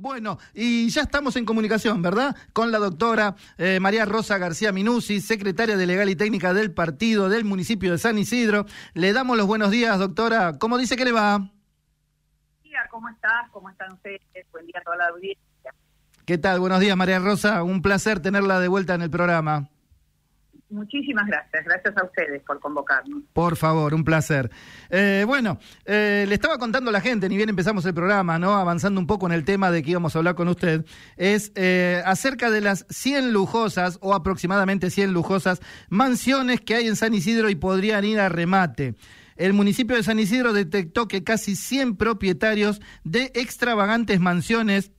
[0.00, 2.36] Bueno, y ya estamos en comunicación, ¿verdad?
[2.52, 7.28] Con la doctora eh, María Rosa García Minusi, secretaria de Legal y Técnica del partido
[7.28, 8.66] del municipio de San Isidro.
[8.94, 10.56] Le damos los buenos días, doctora.
[10.56, 11.50] ¿Cómo dice que le va?
[12.62, 13.50] Día, ¿cómo estás?
[13.50, 14.20] ¿Cómo están ustedes?
[14.52, 15.74] Buen día a toda la audiencia.
[16.24, 16.60] ¿Qué tal?
[16.60, 17.64] Buenos días, María Rosa.
[17.64, 19.68] Un placer tenerla de vuelta en el programa.
[20.70, 23.22] Muchísimas gracias, gracias a ustedes por convocarnos.
[23.32, 24.50] Por favor, un placer.
[24.90, 28.54] Eh, bueno, eh, le estaba contando a la gente, ni bien empezamos el programa, ¿no?
[28.54, 30.84] Avanzando un poco en el tema de que íbamos a hablar con usted,
[31.16, 36.96] es eh, acerca de las 100 lujosas o aproximadamente 100 lujosas mansiones que hay en
[36.96, 38.94] San Isidro y podrían ir a remate.
[39.36, 44.90] El municipio de San Isidro detectó que casi 100 propietarios de extravagantes mansiones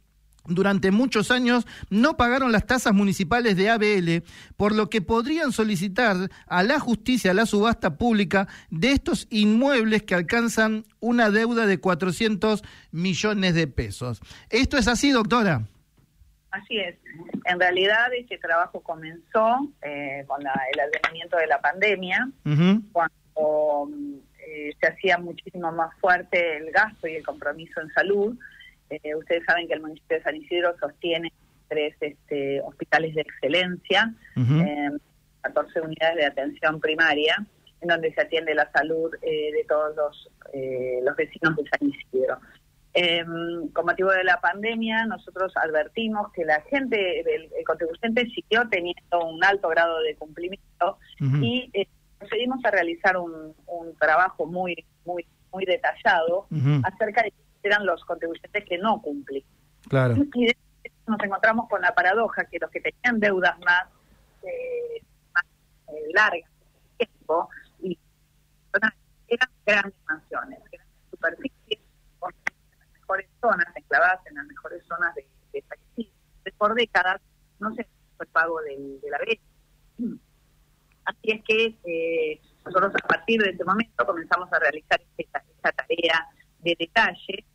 [0.50, 4.24] durante muchos años no pagaron las tasas municipales de ABL,
[4.58, 10.16] por lo que podrían solicitar a la justicia la subasta pública de estos inmuebles que
[10.16, 14.22] alcanzan una deuda de 400 millones de pesos.
[14.50, 15.64] ¿Esto es así, doctora?
[16.52, 16.96] Así es.
[17.46, 22.28] En realidad este trabajo comenzó eh, con el advenimiento de la pandemia,
[22.92, 23.90] cuando
[24.40, 28.38] eh, se hacía muchísimo más fuerte el gasto y el compromiso en salud
[28.90, 31.32] eh, ustedes saben que el municipio de San Isidro sostiene
[31.68, 34.14] tres este, hospitales de excelencia,
[35.42, 37.46] 14 eh, unidades de atención primaria,
[37.82, 40.30] en donde se atiende la salud eh, de todos los,
[41.04, 42.40] los vecinos de San Isidro.
[43.74, 49.44] con motivo de la pandemia, nosotros advertimos que la gente, el, contribuyente siguió teniendo un
[49.44, 50.98] alto grado de cumplimiento
[51.42, 51.72] y
[52.18, 53.54] procedimos a realizar un,
[54.00, 56.48] trabajo muy, muy, muy detallado
[56.84, 57.32] acerca de
[57.64, 59.44] eran los contribuyentes que no cumplen.
[59.88, 60.16] Claro.
[60.34, 60.52] Y
[61.08, 63.88] nos encontramos con la paradoja que los que tenían deudas más,
[64.44, 65.44] eh, más
[65.88, 66.50] eh, largas
[66.98, 67.50] tiempo
[67.82, 67.98] y
[69.28, 71.80] eran grandes mansiones, eran superficies
[72.22, 76.08] en las mejores zonas, enclavadas en las mejores zonas de, de país.
[76.58, 77.22] Por décadas
[77.60, 79.44] no se fue el pago de la brecha.
[81.06, 85.72] Así es que eh, nosotros a partir de este momento comenzamos a realizar esta, esta
[85.72, 86.28] tarea
[86.60, 87.46] de detalle,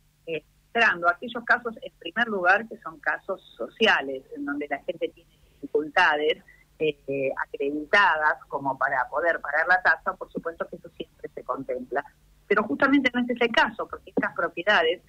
[0.75, 5.29] eh, aquellos casos, en primer lugar, que son casos sociales, en donde la gente tiene
[5.61, 6.43] dificultades
[6.79, 12.03] eh, acreditadas como para poder pagar la tasa, por supuesto que eso siempre se contempla.
[12.47, 15.01] Pero justamente no es ese caso, porque estas propiedades,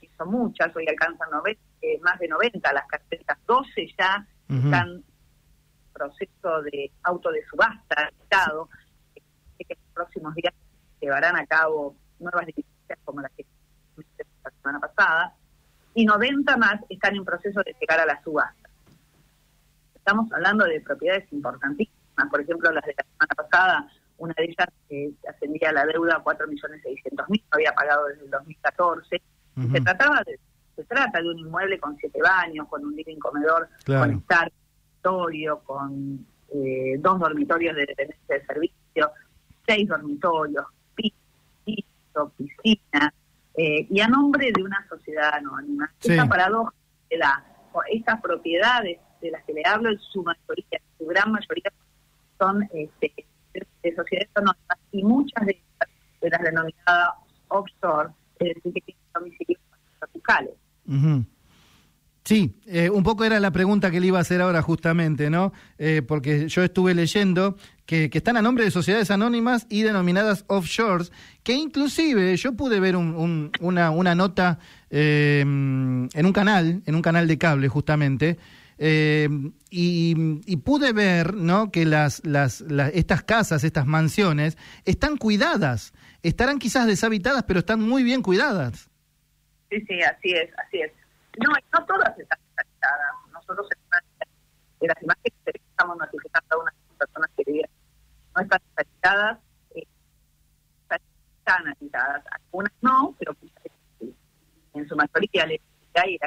[0.00, 1.28] que son muchas, hoy alcanzan
[1.80, 5.04] eh, más de 90 las carpetas, 12 ya están en
[5.92, 8.68] proceso de auto de subasta, Estado,
[9.14, 9.22] que
[9.58, 10.52] en los próximos días
[11.00, 13.46] llevarán a cabo nuevas diligencias como las que
[14.64, 15.34] semana pasada,
[15.94, 18.68] y 90 más están en proceso de llegar a la subasta.
[19.94, 23.88] Estamos hablando de propiedades importantísimas, por ejemplo, las de la semana pasada,
[24.18, 29.22] una de ellas que ascendía la deuda a 4.600.000, había pagado desde el 2014.
[29.72, 30.38] Se trataba de,
[30.74, 34.50] se trata de un inmueble con siete baños, con un living comedor, con estar
[35.02, 39.10] dormitorio, con eh, dos dormitorios de dependencia de servicio,
[39.66, 43.12] seis dormitorios, piso, piscina,
[43.56, 45.92] eh, y a nombre de una sociedad anónima.
[46.02, 46.72] Esta paradoja
[47.08, 47.44] de la,
[47.90, 51.72] estas propiedades de las que le hablo, en su mayoría, su gran mayoría,
[52.38, 53.12] son este,
[53.52, 55.62] de sociedades anónimas y muchas de,
[56.20, 57.10] de las denominadas
[57.48, 59.60] offshore, es decir, que tienen domicilios
[59.98, 60.54] tropicales.
[62.24, 65.52] Sí, eh, un poco era la pregunta que le iba a hacer ahora justamente, ¿no?
[65.76, 71.12] Eh, porque yo estuve leyendo que, están a nombre de sociedades anónimas y denominadas offshores,
[71.42, 74.58] que inclusive yo pude ver una, una, nota
[74.88, 78.38] eh, en un canal, en un canal de cable justamente,
[78.78, 81.70] y, pude ver, ¿no?
[81.70, 82.62] Que las, las,
[82.94, 84.56] estas casas, estas mansiones,
[84.86, 85.92] están cuidadas,
[86.22, 88.88] estarán quizás deshabitadas, pero están muy bien cuidadas.
[89.68, 91.03] Sí, sí, así es, así es
[91.38, 93.14] no, no todas están analizadas.
[93.32, 93.68] Nosotros
[94.80, 97.68] en las imágenes que estamos notificando a unas personas que
[98.34, 99.38] no están analizadas,
[99.74, 99.86] eh,
[100.90, 102.24] están analizadas.
[102.30, 103.36] Algunas no, pero
[104.74, 105.60] en su mayoría le
[105.94, 106.18] hay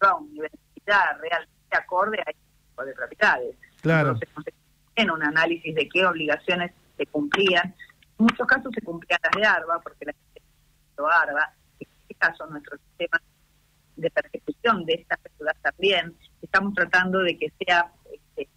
[0.00, 3.56] a un nivel de realmente acorde a este tipo de propiedades.
[3.80, 4.10] Claro.
[4.10, 4.54] Entonces,
[4.94, 7.74] en un análisis de qué obligaciones se cumplían.
[8.18, 10.42] En muchos casos se cumplían las de ARBA, porque la gente
[10.96, 13.20] de ARBA, en este caso nuestro sistema
[13.96, 16.16] de persecución de esta ciudad también.
[16.42, 18.48] Estamos tratando de que sea este,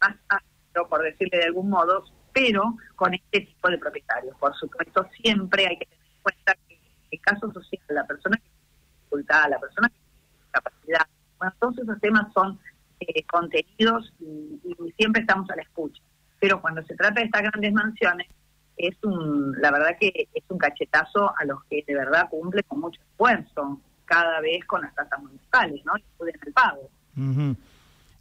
[0.00, 4.36] más áspero, por decirle de algún modo, pero con este tipo de propietarios.
[4.38, 6.78] Por supuesto, siempre hay que tener en cuenta que
[7.10, 11.06] el caso social, la persona que tiene dificultad, la persona que tiene discapacidad,
[11.38, 12.58] bueno, todos esos temas son
[13.00, 14.60] eh, contenidos y,
[14.96, 16.02] siempre estamos a la escucha.
[16.40, 18.28] Pero cuando se trata de estas grandes mansiones,
[18.76, 22.80] es un, la verdad que es un cachetazo a los que de verdad cumplen con
[22.80, 25.96] mucho esfuerzo cada vez con las tasas municipales, ¿no?
[25.98, 26.88] Y el pago.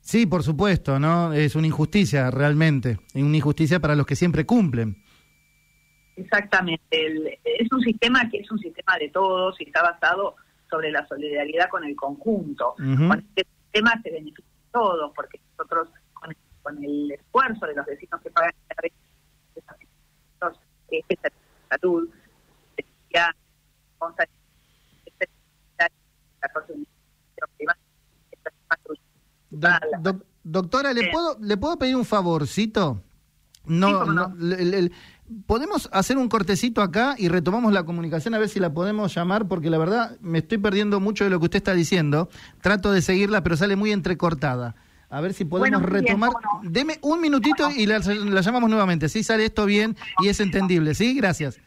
[0.01, 1.33] Sí, por supuesto, ¿no?
[1.33, 5.01] Es una injusticia realmente, una injusticia para los que siempre cumplen.
[6.15, 10.35] Exactamente, es un sistema que es un sistema de todos y está basado
[10.69, 12.75] sobre la solidaridad con el conjunto.
[12.77, 18.29] Con este sistema se benefician todos, porque nosotros con, el esfuerzo de los vecinos que
[18.31, 18.53] pagan
[21.07, 21.29] esta
[21.69, 22.09] salud,
[23.13, 23.35] ya
[30.43, 33.01] doctora, ¿le puedo, ¿le puedo pedir un favorcito?
[33.65, 34.33] No, no,
[35.47, 39.47] podemos hacer un cortecito acá y retomamos la comunicación a ver si la podemos llamar,
[39.47, 42.29] porque la verdad me estoy perdiendo mucho de lo que usted está diciendo.
[42.61, 44.75] Trato de seguirla, pero sale muy entrecortada.
[45.09, 46.31] A ver si podemos retomar.
[46.63, 49.07] Deme un minutito y la, llamamos nuevamente.
[49.09, 50.93] Si sale esto bien y es entendible.
[50.95, 51.15] ¿Sí?
[51.15, 51.59] Gracias.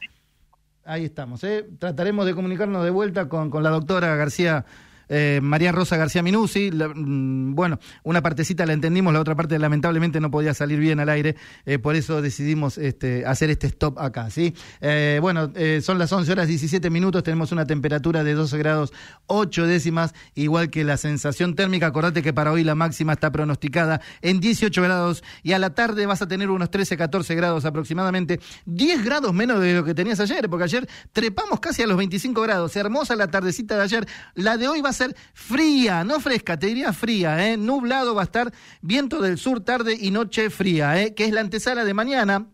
[0.89, 1.45] Ahí estamos.
[1.45, 1.69] ¿eh?
[1.79, 4.65] Trataremos de comunicarnos de vuelta con, con la doctora García
[5.09, 6.71] eh, María Rosa García Minusi.
[6.71, 11.09] Mm, bueno, una partecita la entendimos, la otra parte lamentablemente no podía salir bien al
[11.09, 14.55] aire, eh, por eso decidimos este, hacer este stop acá, ¿sí?
[14.81, 15.53] Eh, bueno,
[15.83, 18.93] son las 11 horas 17 minutos, tenemos una temperatura de 12 grados
[19.27, 21.87] 8 décimas, igual que la sensación térmica.
[21.87, 26.07] Acordate que para hoy la máxima está pronosticada en 18 grados y a la tarde
[26.07, 30.21] vas a tener unos 13, 14 grados aproximadamente, 10 grados menos de lo que tenías
[30.21, 32.77] ayer, porque ayer trepamos casi a los 25 grados.
[32.77, 36.67] Hermosa la tardecita de ayer, la de hoy va a ser fría, no fresca, te
[36.67, 37.57] diría fría, ¿eh?
[37.57, 38.53] nublado va a estar,
[38.83, 41.15] viento del sur tarde y noche fría, ¿eh?
[41.15, 42.47] que es la antesala de mañana.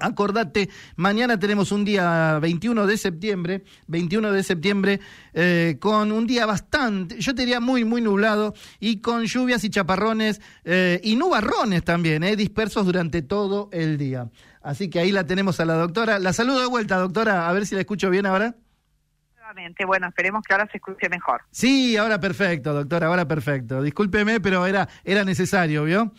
[0.00, 5.00] Acordate, mañana tenemos un día 21 de septiembre, 21 de septiembre,
[5.34, 9.70] eh, con un día bastante, yo te diría muy, muy nublado y con lluvias y
[9.70, 14.30] chaparrones eh, y nubarrones también, eh, dispersos durante todo el día.
[14.62, 16.18] Así que ahí la tenemos a la doctora.
[16.20, 18.54] La saludo de vuelta, doctora, a ver si la escucho bien ahora.
[19.86, 21.42] Bueno, esperemos que ahora se escuche mejor.
[21.50, 23.82] Sí, ahora perfecto, doctora, ahora perfecto.
[23.82, 26.12] Discúlpeme, pero era, era necesario, ¿vio?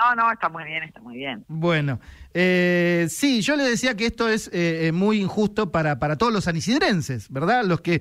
[0.00, 1.44] No, no, está muy bien, está muy bien.
[1.46, 2.00] Bueno,
[2.32, 6.32] eh, sí, yo le decía que esto es eh, eh, muy injusto para, para todos
[6.32, 7.64] los anisidrenses, ¿verdad?
[7.64, 8.00] Los que,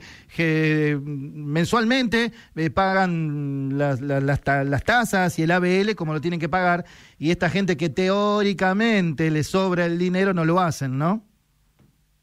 [1.04, 2.32] mensualmente
[2.74, 6.86] pagan las, las, las, tasas y el ABL como lo tienen que pagar,
[7.18, 11.26] y esta gente que teóricamente le sobra el dinero no lo hacen, ¿no?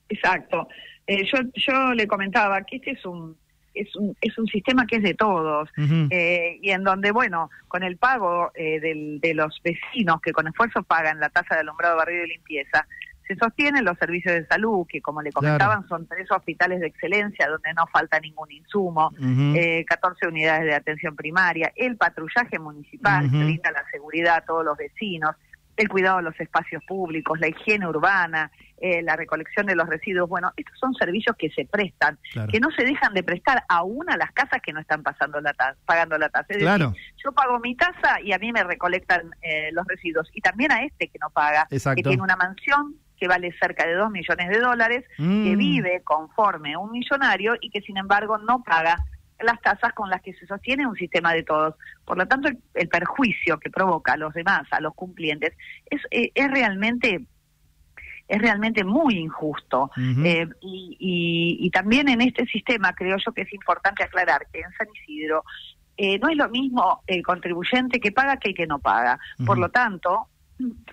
[0.09, 0.69] Exacto.
[1.07, 3.37] Eh, yo, yo le comentaba que este es un,
[3.75, 5.69] es un, es un sistema que es de todos.
[6.11, 10.49] Eh, y en donde, bueno, con el pago eh, del, de los vecinos que con
[10.49, 12.87] esfuerzo pagan la tasa de alumbrado, barrio y limpieza,
[13.27, 17.49] se sostienen los servicios de salud, que como le comentaban son tres hospitales de excelencia
[17.49, 19.13] donde no falta ningún insumo,
[19.87, 24.77] 14 unidades de atención primaria, el patrullaje municipal que brinda la seguridad a todos los
[24.77, 25.35] vecinos,
[25.77, 30.29] el cuidado de los espacios públicos, la higiene urbana, eh, la recolección de los residuos.
[30.29, 32.19] Bueno, estos son servicios que se prestan,
[32.51, 35.55] que no se dejan de prestar aún a las casas que no están pasando la
[35.85, 36.47] pagando la tasa.
[36.51, 36.89] Es decir,
[37.25, 40.29] yo pago mi tasa y a mí me recolectan eh, los residuos.
[40.33, 43.95] Y también a este que no paga, que tiene una mansión que vale cerca de
[43.95, 45.57] dos millones de dólares, que mm.
[45.59, 48.97] vive conforme un millonario y que sin embargo no paga
[49.41, 51.75] las tasas con las que se sostiene un sistema de todos.
[52.05, 55.53] Por lo tanto, el, perjuicio que provoca a los demás, a los cumplientes,
[55.91, 57.27] es, eh, es realmente
[58.29, 59.91] es realmente muy injusto.
[59.97, 64.73] Eh, y, y, también en este sistema creo yo que es importante aclarar que en
[64.77, 65.45] San Isidro
[65.97, 69.19] eh, no es lo mismo el contribuyente que paga que el que no paga.
[69.45, 70.29] Por lo tanto,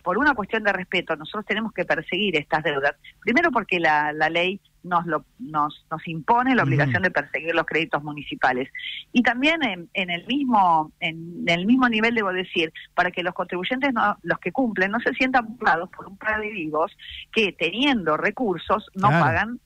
[0.04, 2.96] por una cuestión de respeto, nosotros tenemos que perseguir estas deudas.
[3.20, 7.66] Primero porque la, la ley nos, lo, nos, nos impone la obligación de perseguir los
[7.66, 8.70] créditos municipales.
[9.12, 13.34] Y también en, en, el mismo en el mismo nivel, debo decir, para que los
[13.34, 16.92] contribuyentes, no, los que cumplen, no se sientan burlados por un par de vivos
[17.32, 19.60] que teniendo recursos no pagan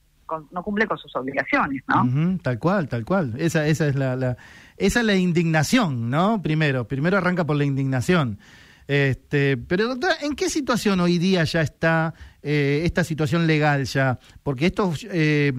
[0.50, 2.38] no cumple con sus obligaciones, ¿no?
[2.42, 3.34] tal cual, tal cual.
[3.38, 4.36] Esa, esa es la, la,
[4.76, 6.42] esa es la indignación, ¿no?
[6.42, 8.38] Primero, primero arranca por la indignación.
[8.88, 14.18] Este, pero doctora, ¿en qué situación hoy día ya está eh, esta situación legal ya?
[14.42, 15.52] Porque esto eh,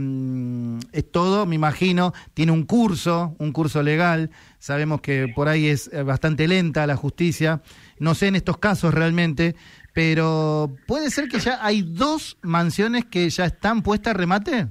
[0.92, 4.32] es todo, me imagino, tiene un curso, un curso legal.
[4.58, 7.62] Sabemos que por ahí es eh, bastante lenta la justicia.
[8.00, 9.56] No sé en estos casos realmente,
[9.94, 14.70] pero ¿puede ser que ya hay dos mansiones que ya están puestas a remate?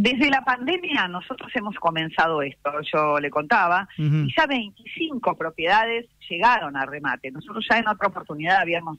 [0.00, 6.76] Desde la pandemia nosotros hemos comenzado esto, yo le contaba, y ya 25 propiedades llegaron
[6.76, 7.30] a remate.
[7.30, 8.98] Nosotros ya en otra oportunidad habíamos,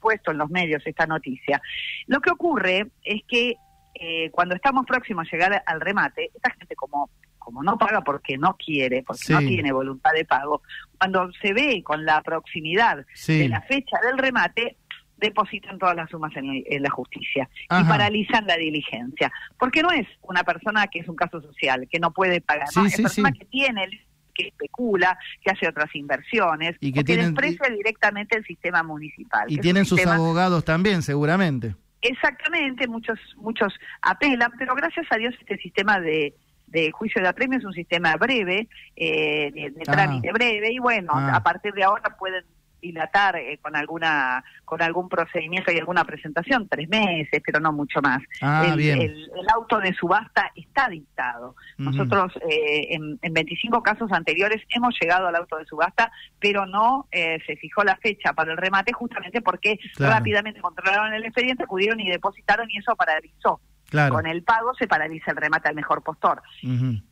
[0.00, 1.62] puesto en los medios esta noticia.
[2.06, 3.54] Lo que ocurre es que
[3.94, 7.10] eh, cuando estamos próximos a llegar al remate, esta gente como
[7.44, 10.62] como no paga porque no quiere, porque no tiene voluntad de pago,
[10.98, 14.78] cuando se ve con la proximidad de la fecha del remate,
[15.16, 19.32] depositan todas las sumas en, en la justicia y paralizan la diligencia.
[19.58, 22.80] Porque no es una persona que es un caso social, que no puede pagar, Sí,
[22.80, 23.38] no, sí, es persona sí.
[23.38, 23.88] que tiene,
[24.34, 29.44] que especula, que hace otras inversiones, Y que o tienen- desprecia directamente el sistema municipal.
[29.50, 31.74] Y que tienen sus sistema- abogados también, seguramente.
[32.02, 36.34] Exactamente, muchos muchos apelan, pero gracias a Dios este sistema de,
[36.66, 39.92] de juicio de apremio es un sistema breve, eh, de, de Ah.
[39.92, 41.36] trámite breve, y bueno, Ah.
[41.36, 42.44] a partir de ahora pueden
[42.84, 48.00] dilatar eh, con alguna con algún procedimiento y alguna presentación tres meses pero no mucho
[48.02, 49.00] más Ah, el, bien.
[49.00, 54.94] el- el auto de subasta está dictado nosotros eh, en, en 25 casos anteriores hemos
[55.00, 58.92] llegado al auto de subasta pero no eh, se fijó la fecha para el remate
[58.92, 60.14] justamente porque Claro.
[60.14, 63.60] rápidamente controlaron el expediente acudieron y depositaron y eso paralizó
[63.90, 64.14] Claro.
[64.14, 66.42] con el pago se paraliza el remate al mejor postor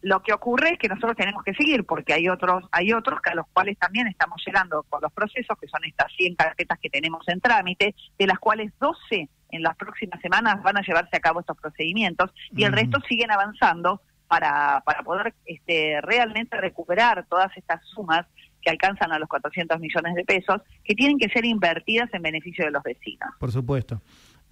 [0.01, 3.35] lo que ocurre es que nosotros tenemos que seguir porque hay otros hay otros a
[3.35, 7.27] los cuales también estamos llegando con los procesos que son estas 100 carpetas que tenemos
[7.29, 11.41] en trámite de las cuales 12 en las próximas semanas van a llevarse a cabo
[11.41, 17.81] estos procedimientos y el resto siguen avanzando para para poder este realmente recuperar todas estas
[17.95, 18.27] sumas
[18.63, 22.65] que alcanzan a los 400 millones de pesos que tienen que ser invertidas en beneficio
[22.65, 23.29] de los vecinos.
[23.39, 24.01] Por supuesto,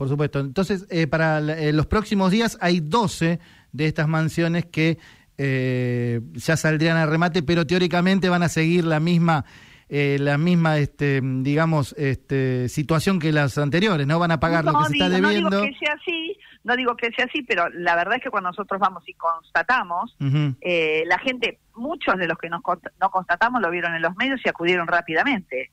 [0.01, 0.41] por supuesto.
[0.41, 3.39] Entonces, eh, para eh, los próximos días hay 12
[3.71, 4.97] de estas mansiones que
[5.37, 9.45] eh, ya saldrían a remate, pero teóricamente van a seguir la misma,
[9.91, 14.19] eh, la misma, este, digamos, este, situación que las anteriores, ¿no?
[14.19, 15.51] Van a pagar lo que se está debiendo.
[15.51, 18.31] No digo que sea así, no digo que sea así, pero la verdad es que
[18.31, 20.17] cuando nosotros vamos y constatamos,
[20.63, 22.63] eh, la gente, muchos de los que nos
[23.01, 25.71] no constatamos lo vieron en los medios y acudieron rápidamente.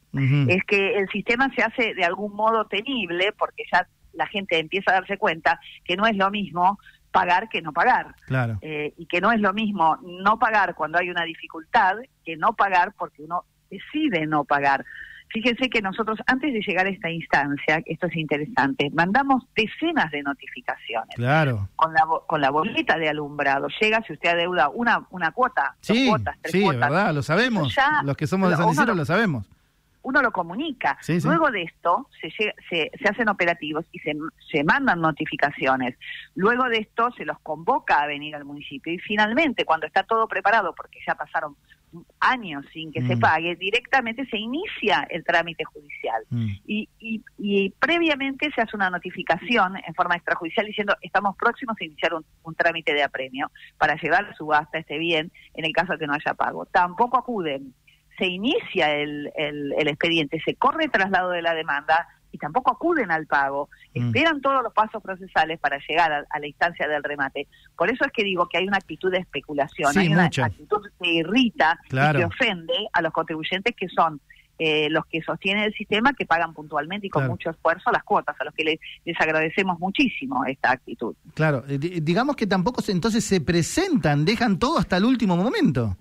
[0.47, 4.91] Es que el sistema se hace de algún modo tenible porque ya la gente empieza
[4.91, 6.79] a darse cuenta que no es lo mismo
[7.11, 8.15] pagar que no pagar.
[8.25, 8.57] Claro.
[8.61, 11.95] Eh, y que no es lo mismo no pagar cuando hay una dificultad
[12.25, 14.85] que no pagar porque uno decide no pagar.
[15.29, 20.23] Fíjense que nosotros, antes de llegar a esta instancia, esto es interesante, mandamos decenas de
[20.23, 21.67] notificaciones Claro.
[21.75, 23.67] con la, con la boleta de alumbrado.
[23.81, 26.79] Llega si usted adeuda una, una cuota, dos Sí, cuotas, tres sí, cuotas.
[26.89, 27.75] verdad, lo sabemos.
[27.75, 29.45] Ya- Los que somos de San Isidro lo- lo sabemos.
[30.07, 30.97] Uno lo comunica.
[31.01, 31.27] Sí, sí.
[31.27, 34.13] Luego de esto se, llega- se, se hacen operativos y se,
[34.51, 35.97] se mandan notificaciones.
[36.35, 40.27] Luego de esto se los convoca a venir al municipio y finalmente cuando está todo
[40.27, 41.55] preparado, porque ya pasaron
[42.19, 43.19] años sin que se Mm.
[43.19, 46.21] pague, directamente se inicia el trámite judicial.
[46.29, 46.47] Mm.
[46.65, 51.83] Y, y, y previamente se hace una notificación en forma extrajudicial diciendo estamos próximos a
[51.85, 55.93] iniciar un, un trámite de apremio para llevar a subasta este bien en el caso
[55.93, 56.65] de que no haya pago.
[56.65, 57.73] Tampoco acuden.
[58.17, 62.71] Se inicia el, el, el expediente, se corre el traslado de la demanda y tampoco
[62.71, 63.69] acuden al pago.
[63.95, 64.07] Mm.
[64.07, 67.47] Esperan todos los pasos procesales para llegar a, a la instancia del remate.
[67.77, 70.81] Por eso es que digo que hay una actitud de especulación, Sí, hay una actitud
[71.01, 72.19] que irrita Claro.
[72.19, 74.19] y que ofende a los contribuyentes que son
[74.59, 77.33] eh, los que sostienen el sistema, que pagan puntualmente y con Claro.
[77.33, 81.15] mucho esfuerzo las cuotas, a los que les, les agradecemos muchísimo esta actitud.
[81.35, 85.37] Claro, eh, di- digamos que tampoco se, entonces se presentan, dejan todo hasta el último
[85.37, 85.95] momento.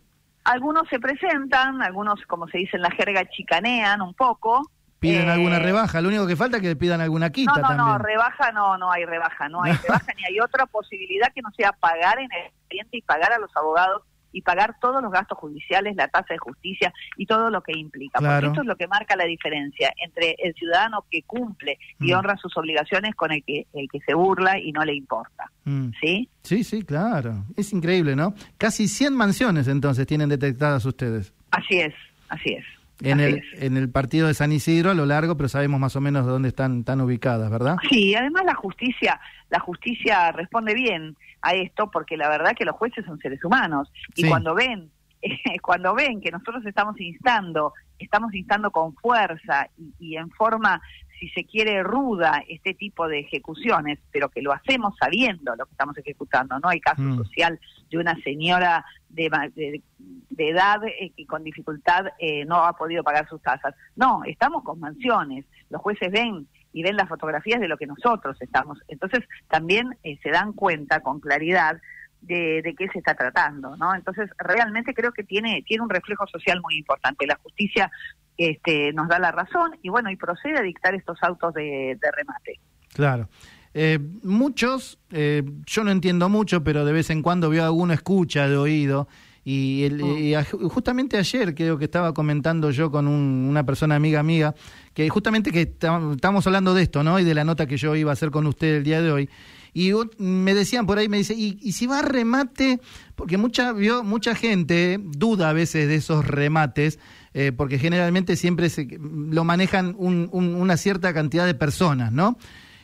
[0.47, 4.63] Algunos se presentan, algunos, como se dice en la jerga, chicanean un poco.
[4.99, 7.61] Piden Eh, alguna rebaja, lo único que falta es que le pidan alguna quita No,
[7.61, 7.87] no, también.
[7.87, 11.51] no, rebaja no, no hay rebaja, no hay rebaja ni hay otra posibilidad que no
[11.57, 14.03] sea pagar en el expediente y pagar a los abogados
[14.37, 18.19] y pagar todos los gastos judiciales, la tasa de justicia y todo lo que implica.
[18.19, 18.35] Claro.
[18.35, 22.17] Porque esto es lo que marca la diferencia entre el ciudadano que cumple y Mm.
[22.19, 25.51] honra sus obligaciones con el que, el que se burla y no le importa.
[25.65, 25.89] Mm.
[26.01, 26.29] ¿Sí?
[26.43, 27.45] Sí, sí, claro.
[27.57, 28.35] Es increíble, ¿no?
[28.59, 31.33] Casi 100 mansiones entonces tienen detectadas ustedes.
[31.51, 31.95] Así es,
[32.29, 32.65] así es.
[33.03, 36.01] En el, en el partido de San Isidro a lo largo, pero sabemos más o
[36.01, 37.77] menos de dónde están, están ubicadas, ¿verdad?
[37.91, 42.75] Sí, además la justicia, la justicia responde bien a esto porque la verdad que los
[42.77, 44.29] jueces son seres humanos y Sí.
[44.29, 44.91] cuando ven
[45.63, 50.81] cuando ven que nosotros estamos instando, estamos instando con fuerza y, y en forma
[51.19, 55.73] si se quiere ruda este tipo de ejecuciones, pero que lo hacemos sabiendo lo que
[55.73, 57.17] estamos ejecutando, no hay caso Mm.
[57.19, 62.73] social de una señora de, de- de edad eh, que con dificultad eh, no ha
[62.75, 63.75] podido pagar sus tasas.
[63.95, 68.37] No, estamos con mansiones, los jueces ven y ven las fotografías de lo que nosotros
[68.41, 68.79] estamos.
[68.89, 71.81] Entonces también eh, se dan cuenta con claridad
[72.21, 73.95] de, de qué se está tratando, ¿no?
[73.95, 77.27] Entonces realmente creo que tiene tiene un reflejo social muy importante.
[77.27, 77.91] La justicia
[78.39, 82.11] este, nos da la razón y bueno y procede a dictar estos autos de, de
[82.17, 82.61] remate.
[82.93, 83.29] Claro.
[83.75, 88.49] Eh, muchos, eh, yo no entiendo mucho, pero de vez en cuando veo alguno escucha
[88.49, 89.07] de oído.
[89.49, 90.17] Y, el- Mm.
[90.19, 94.55] y a- justamente ayer creo que estaba comentando yo con un- una persona amiga amiga,
[94.93, 97.21] que justamente que estamos hablando de esto, ¿no?
[97.21, 99.31] Y de la nota que yo iba a hacer con usted el día de hoy.
[99.73, 102.81] Y me decían por ahí, me dice, ¿y, y si va a remate?
[103.15, 106.99] Porque mucha, vio, mucha gente duda a veces de esos remates,
[107.39, 112.39] eh, porque generalmente siempre se, lo manejan una cierta cantidad de personas, ¿no?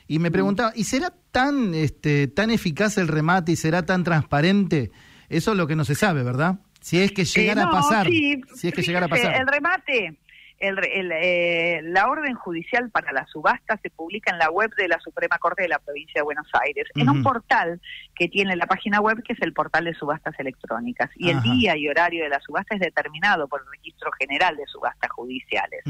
[0.07, 0.33] Y me mm.
[0.33, 4.91] preguntaba, ¿y será tan, este, tan eficaz el remate y será tan transparente?
[5.31, 6.59] Eso es lo que no se sabe, ¿verdad?
[6.83, 8.07] Si es que llegara a pasar.
[8.09, 9.41] si es que llegara a pasar.
[9.41, 10.19] El remate
[10.63, 15.01] el, eh, la orden judicial para la subasta se publica en la web de la
[15.01, 17.81] Suprema Corte de la Provincia de Buenos Aires, en un portal
[18.15, 21.11] que tiene la página web que es el portal de subastas electrónicas.
[21.17, 24.67] Y el día y horario de la subasta es determinado por el Registro General de
[24.67, 25.83] Subastas Judiciales.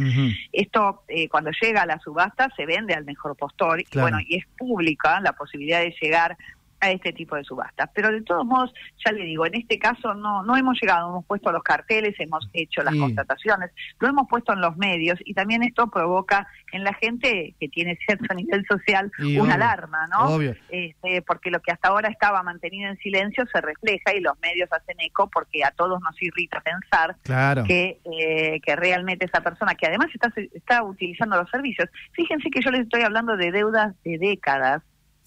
[0.53, 4.39] Esto, eh, cuando llega a la subasta, se vende al mejor postor y, bueno, y
[4.39, 6.37] es pública la posibilidad de llegar
[6.83, 7.89] a este tipo de subastas.
[7.95, 8.75] Pero de todos modos,
[9.05, 12.47] ya le digo, en este caso no, no hemos llegado, hemos puesto los carteles, hemos
[12.53, 13.71] hecho las constataciones,
[14.01, 17.97] lo hemos puesto en los medios y también esto provoca en la gente que tiene
[18.05, 20.41] cierto nivel social una alarma, ¿no?
[20.41, 24.69] Este, porque lo que hasta ahora estaba mantenido en silencio se refleja y los medios
[24.73, 27.17] hacen eco porque a todos nos irrita pensar
[27.65, 32.61] que, eh, que realmente esa persona que además está, está utilizando los servicios, fíjense que
[32.61, 34.83] yo les estoy hablando de deudas de décadas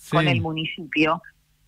[0.10, 1.22] con el municipio,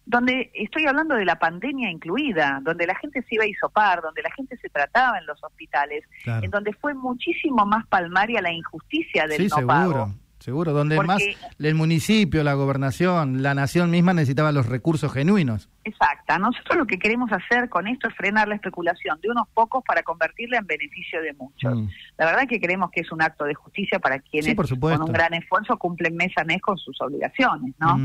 [0.07, 4.21] donde estoy hablando de la pandemia incluida, donde la gente se iba a isopar, donde
[4.21, 9.27] la gente se trataba en los hospitales, en donde fue muchísimo más palmaria la injusticia
[9.27, 10.13] del sí, seguro.
[10.39, 11.21] Seguro, donde más
[11.59, 15.67] el municipio, la gobernación, la nación misma necesitaba los recursos genuinos.
[15.83, 16.37] Exacta.
[16.37, 20.03] Nosotros lo que queremos hacer con esto es frenar la especulación de unos pocos para
[20.03, 21.75] convertirla en beneficio de muchos.
[21.75, 21.89] Mm.
[22.17, 25.33] La verdad que creemos que es un acto de justicia para quienes con un gran
[25.33, 27.97] esfuerzo cumplen mes a mes con sus obligaciones, ¿no?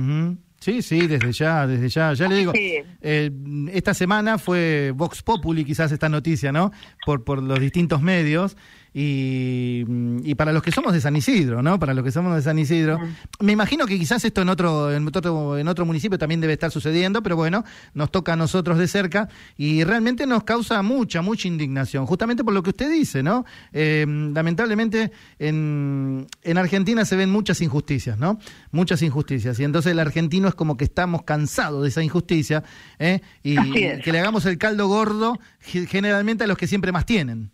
[0.63, 2.13] Sí, sí, desde ya, desde ya.
[2.13, 3.33] Ya le digo, eh,
[3.73, 6.71] esta semana fue Vox Populi quizás esta noticia, ¿no?
[7.05, 8.57] Por, por los distintos medios.
[8.95, 9.85] Y,
[10.23, 11.79] y, para los que somos de San Isidro, ¿no?
[11.79, 12.99] Para los que somos de San Isidro,
[13.41, 16.71] me imagino que quizás esto en otro, en otro, en otro municipio también debe estar
[16.71, 21.49] sucediendo, pero bueno, nos toca a nosotros de cerca y realmente nos causa mucha, mucha
[21.49, 23.47] indignación, justamente por lo que usted dice, ¿no?
[23.73, 28.39] Eh, lamentablemente en, en Argentina se ven muchas injusticias, ¿no?
[28.73, 32.63] Muchas injusticias y entonces el argentino es como que estamos cansados de esa injusticia
[32.99, 33.21] ¿eh?
[33.43, 33.57] y
[34.01, 37.51] que le hagamos el caldo gordo generalmente a los que siempre más tienen.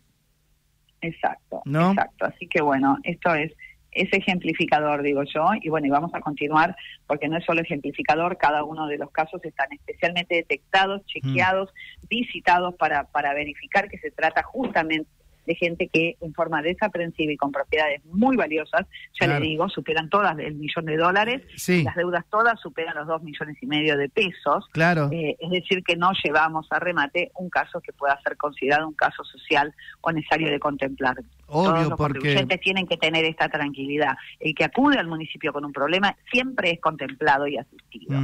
[1.00, 2.24] Exacto, exacto.
[2.24, 3.52] Así que bueno, esto es
[3.92, 8.36] es ejemplificador, digo yo, y bueno, y vamos a continuar porque no es solo ejemplificador,
[8.36, 11.72] cada uno de los casos están especialmente detectados, chequeados,
[12.08, 15.08] visitados para, para verificar que se trata justamente
[15.48, 18.86] de gente que en forma desaprensiva y con propiedades muy valiosas,
[19.18, 23.22] ya le digo, superan todas el millón de dólares, las deudas todas superan los dos
[23.22, 24.66] millones y medio de pesos.
[24.72, 25.08] Claro.
[25.10, 28.94] Eh, es decir, que no llevamos a remate un caso que pueda ser considerado un
[28.94, 31.16] caso social o necesario de contemplar.
[31.48, 32.14] Obvio, Todos los porque...
[32.14, 34.16] contribuyentes tienen que tener esta tranquilidad.
[34.38, 38.18] El que acude al municipio con un problema siempre es contemplado y asistido.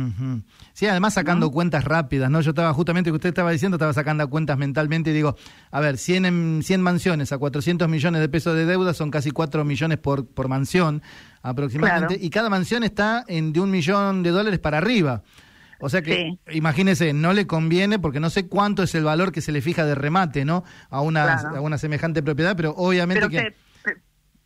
[0.74, 2.40] Sí, además sacando cuentas rápidas, ¿no?
[2.40, 5.36] Yo estaba justamente, que usted estaba diciendo, estaba sacando cuentas mentalmente y digo,
[5.70, 9.64] a ver, 100, 100 mansiones a 400 millones de pesos de deuda son casi 4
[9.64, 11.02] millones por, por mansión
[11.42, 15.22] aproximadamente, y cada mansión está en de un millón de dólares para arriba.
[15.84, 19.42] O sea que, imagínese, no le conviene porque no sé cuánto es el valor que
[19.42, 20.64] se le fija de remate, ¿no?
[20.88, 23.54] A una, a una semejante propiedad, pero obviamente que...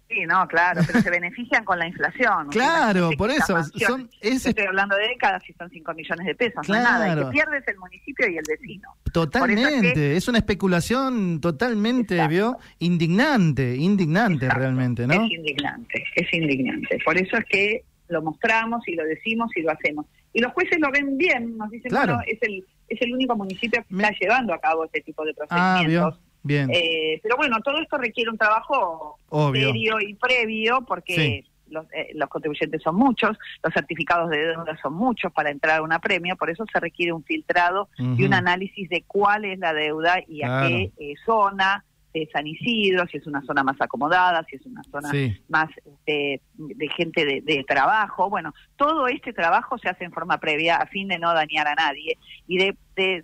[0.09, 2.49] Sí, no, claro, pero se benefician con la inflación.
[2.49, 3.63] Claro, por eso.
[3.75, 6.83] son, Estoy hablando de décadas y son 5 millones de pesos, claro.
[6.83, 7.13] no nada.
[7.13, 8.89] Y que pierdes el municipio y el vecino.
[9.13, 12.57] Totalmente, es, una especulación totalmente, ¿vio?
[12.81, 15.13] Indignante, indignante realmente, ¿no?
[15.13, 16.99] Es indignante, es indignante.
[17.05, 20.07] Por eso es que lo mostramos y lo decimos y lo hacemos.
[20.33, 22.17] Y los jueces lo ven bien, nos dicen, claro.
[22.17, 25.35] bueno, es el, es el único municipio que está llevando a cabo este tipo de
[25.51, 26.21] ah, procedimientos.
[26.43, 26.71] Bien.
[26.73, 29.19] Eh, pero bueno, todo esto requiere un trabajo
[29.53, 34.95] serio y previo porque los, eh, los, contribuyentes son muchos, los certificados de deuda son
[34.95, 38.89] muchos para entrar a una premia, por eso se requiere un filtrado y un análisis
[38.89, 43.27] de cuál es la deuda y a qué eh, zona, de San Isidro, si es
[43.27, 45.11] una zona más acomodada, si es una zona
[45.49, 48.31] más este, de gente de, trabajo.
[48.31, 51.75] Bueno, todo este trabajo se hace en forma previa a fin de no dañar a
[51.75, 52.17] nadie
[52.47, 52.77] y de,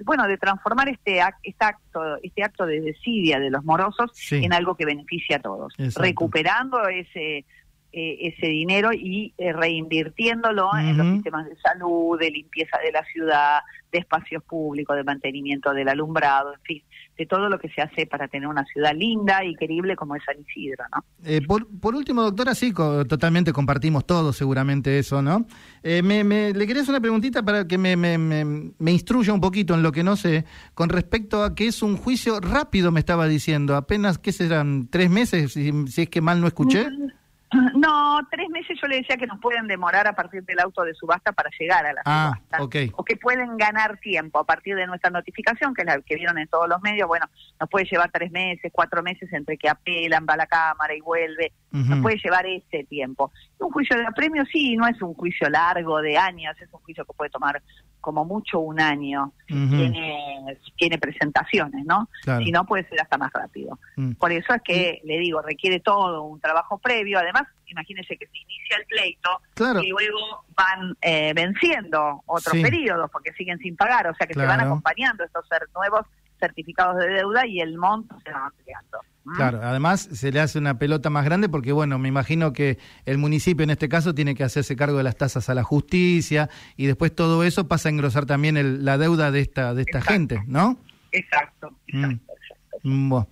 [0.04, 4.74] bueno, de transformar este, este acto, este acto de desidia de los morosos en algo
[4.74, 7.44] que beneficie a todos, recuperando ese
[7.96, 13.04] eh, ese dinero y eh, reinvirtiéndolo en los sistemas de salud, de limpieza de la
[13.04, 13.60] ciudad,
[13.92, 16.82] de espacios públicos, de mantenimiento del alumbrado, en fin,
[17.16, 20.24] de todo lo que se hace para tener una ciudad linda y querible como es
[20.24, 21.04] San Isidro, ¿no?
[21.24, 25.46] Eh, por, por, último, doctora, sí, totalmente compartimos todos seguramente eso, ¿no?
[25.84, 29.84] me, le quería hacer una preguntita para que me, me, me, instruya un poquito en
[29.84, 33.76] lo que no sé, con respecto a que es un juicio rápido, me estaba diciendo,
[33.76, 34.88] apenas, ¿qué serán?
[34.88, 36.88] ¿Tres meses, si, si es que mal no escuché?
[37.74, 40.94] No, tres meses yo le decía que nos pueden demorar a partir del auto de
[40.94, 42.62] subasta para llegar a la Ah, subasta.
[42.96, 46.38] O que pueden ganar tiempo a partir de nuestra notificación, que es la que vieron
[46.38, 47.08] en todos los medios.
[47.08, 47.26] Bueno,
[47.60, 51.00] nos puede llevar tres meses, cuatro meses entre que apelan, va a la Cámara y
[51.00, 51.52] vuelve.
[51.72, 51.82] Ujú.
[51.84, 53.32] Nos puede llevar ese tiempo.
[53.58, 57.04] Un juicio de apremio sí, no es un juicio largo de años, es un juicio
[57.04, 57.62] que puede tomar
[58.00, 59.32] como mucho un año.
[59.46, 62.08] Tiene, tiene presentaciones, ¿no?
[62.22, 62.44] Claro.
[62.44, 63.78] Si no, puede ser hasta más rápido.
[63.96, 64.12] Mm.
[64.14, 67.18] Por eso es que, le digo, requiere todo un trabajo previo.
[67.18, 69.82] Además, imagínense que se inicia el pleito Claro.
[69.82, 72.62] y luego van eh, venciendo otros Sí.
[72.62, 74.06] periodos porque siguen sin pagar.
[74.08, 76.06] O sea que se van acompañando estos nuevos
[76.44, 78.98] certificados de deuda y el monto se va ampliando.
[79.24, 79.36] ¿Mm?
[79.36, 83.16] Claro, además se le hace una pelota más grande porque, bueno, me imagino que el
[83.18, 86.84] municipio en este caso tiene que hacerse cargo de las tasas a la justicia y
[86.86, 90.12] después todo eso pasa a engrosar también el- la deuda de esta, de esta Exacto.
[90.12, 90.78] gente, ¿no?
[91.12, 92.04] Exacto, Mm.
[92.04, 92.78] exacto, exacto.
[92.82, 93.28] Mm, Bueno,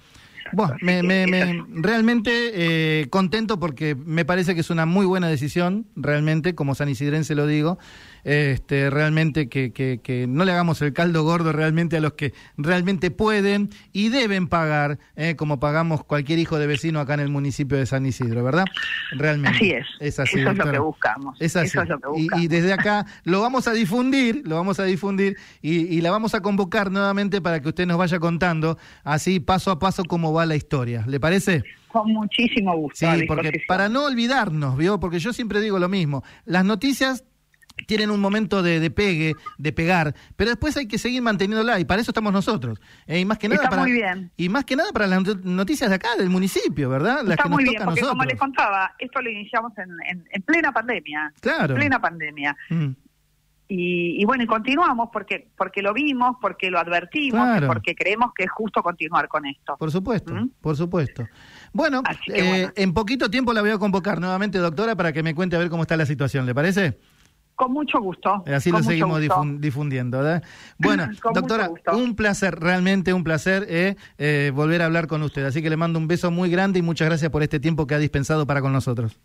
[0.55, 5.29] Bueno, me, me- me- realmente eh, contento porque me parece que es una muy buena
[5.29, 7.79] decisión, realmente, como San Isidrense lo digo,
[8.25, 12.33] este, realmente que, que- que no le hagamos el caldo gordo realmente a los que
[12.57, 17.29] realmente pueden y deben pagar, eh, como pagamos cualquier hijo de vecino acá en el
[17.29, 18.65] municipio de San Isidro, ¿verdad?
[19.13, 19.57] Realmente.
[19.57, 19.87] Así es.
[20.01, 21.37] Es así, Eso es lo que buscamos.
[21.41, 21.67] Es así.
[21.69, 22.45] Eso es lo que Y- buscamos.
[22.45, 26.35] y, desde acá lo vamos a difundir, lo vamos a difundir y, y la vamos
[26.35, 30.47] a convocar nuevamente para que usted nos vaya contando así paso a paso cómo va
[30.47, 31.05] la historia.
[31.07, 31.63] ¿Le parece?
[31.89, 32.99] Con muchísimo gusto.
[33.01, 34.99] Sí, porque para no olvidarnos, ¿vio?
[34.99, 37.25] Porque yo siempre digo lo mismo, las noticias
[37.87, 41.85] tienen un momento de, de pegue, de pegar, pero después hay que seguir manteniéndola y
[41.85, 42.81] para eso estamos nosotros.
[43.07, 44.31] Eh, y más que nada Está para muy bien.
[44.37, 47.23] y más que nada para las not- noticias de acá del municipio, ¿verdad?
[47.23, 49.91] Las Está que nos muy bien, a porque como les contaba, esto lo iniciamos en,
[50.09, 51.33] en- en plena pandemia.
[51.41, 51.75] Claro.
[51.75, 52.57] En plena pandemia.
[52.71, 52.89] Mm.
[53.69, 57.69] Y, y bueno, y continuamos porque porque lo vimos, porque lo advertimos, Claro.
[57.69, 59.77] porque creemos que es justo continuar con esto.
[59.79, 60.51] Por supuesto, ¿Mm?
[60.61, 61.27] por supuesto.
[61.73, 62.73] Bueno, eh, bueno.
[62.77, 65.71] en poquito tiempo la voy a convocar nuevamente, doctora, para que me cuente a ver
[65.71, 66.99] cómo está la situación, ¿le parece?
[67.55, 68.43] Con mucho gusto.
[68.47, 69.21] Así lo seguimos
[69.59, 70.43] difundiendo, ¿verdad?
[70.79, 75.45] Bueno, Con doctora, un placer, realmente un placer eh, eh, volver a hablar con usted.
[75.45, 77.95] Así que le mando un beso muy grande y muchas gracias por este tiempo que
[77.95, 79.19] ha dispensado para con nosotros.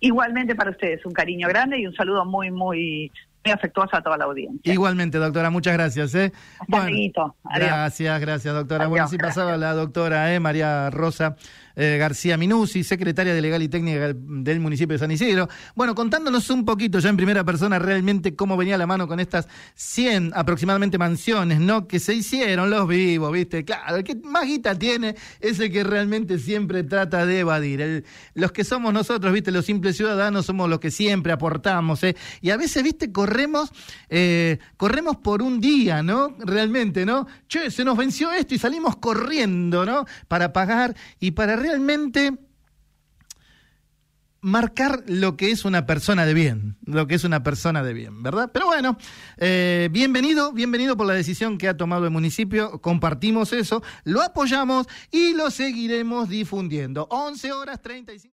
[0.00, 3.10] Igualmente para ustedes, un cariño grande y un saludo muy, muy,
[3.44, 4.72] muy afectuoso a toda la audiencia.
[4.72, 6.14] Igualmente, doctora, muchas gracias.
[6.14, 6.32] ¿eh?
[6.60, 6.86] Hasta.
[6.86, 7.34] Adiós.
[7.44, 8.84] Gracias, gracias, doctora.
[8.84, 9.36] Adiós, bueno, así gracias.
[9.36, 11.36] pasaba la doctora eh, María Rosa
[11.78, 15.48] eh, García Minusi, secretaria de Legal y Técnica del- municipio de San Isidro.
[15.76, 19.46] Bueno, contándonos un poquito ya en primera persona realmente cómo venía la mano con estas
[19.76, 21.86] 100 aproximadamente mansiones, ¿no?
[21.86, 23.64] Que se hicieron los vivos, ¿viste?
[23.64, 28.04] Claro, el que más guita tiene es el que realmente siempre trata de evadir.
[28.34, 29.52] Los que somos nosotros, ¿viste?
[29.52, 32.16] Los simples ciudadanos somos los que siempre aportamos, ¿eh?
[32.40, 33.12] Y a veces, ¿viste?
[33.12, 33.70] Corremos,
[34.08, 36.34] eh, corremos por un día, ¿no?
[36.40, 37.26] Realmente, ¿no?
[37.48, 40.04] Che, se nos venció esto y salimos corriendo, ¿no?
[40.26, 42.32] Para pagar y para realmente
[44.40, 48.22] marcar lo que es una persona de bien, lo que es una persona de bien,
[48.22, 48.50] ¿verdad?
[48.52, 48.96] Pero bueno,
[49.36, 54.86] eh, bienvenido, bienvenido por la decisión que ha tomado el municipio, compartimos eso, lo apoyamos
[55.10, 57.06] y lo seguiremos difundiendo.
[57.10, 58.26] 11 horas 35.